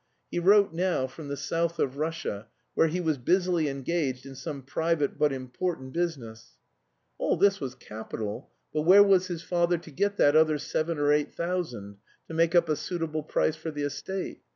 He 0.31 0.39
wrote 0.39 0.73
now 0.73 1.05
from 1.05 1.27
the 1.27 1.37
south 1.37 1.77
of 1.77 1.97
Russia, 1.97 2.47
where 2.73 2.87
he 2.87 2.99
was 2.99 3.19
busily 3.19 3.67
engaged 3.69 4.25
in 4.25 4.33
some 4.33 4.63
private 4.63 5.19
but 5.19 5.31
important 5.31 5.93
business. 5.93 6.57
All 7.19 7.37
this 7.37 7.59
was 7.61 7.75
capital, 7.75 8.49
but 8.73 8.81
where 8.81 9.03
was 9.03 9.27
his 9.27 9.43
father 9.43 9.77
to 9.77 9.91
get 9.91 10.17
that 10.17 10.35
other 10.35 10.57
seven 10.57 10.97
or 10.97 11.11
eight 11.11 11.35
thousand, 11.35 11.97
to 12.27 12.33
make 12.33 12.55
up 12.55 12.67
a 12.67 12.75
suitable 12.75 13.21
price 13.21 13.55
for 13.57 13.69
the 13.69 13.83
estate? 13.83 14.41